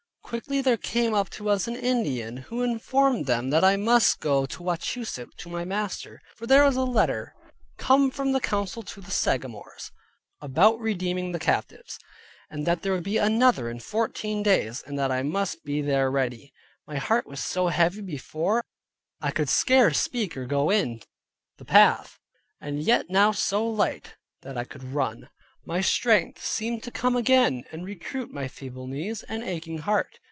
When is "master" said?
5.65-6.21